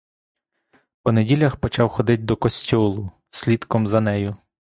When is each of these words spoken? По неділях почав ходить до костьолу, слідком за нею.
По 1.03 1.11
неділях 1.11 1.55
почав 1.55 1.89
ходить 1.89 2.25
до 2.25 2.37
костьолу, 2.37 3.11
слідком 3.29 3.87
за 3.87 4.01
нею. 4.01 4.35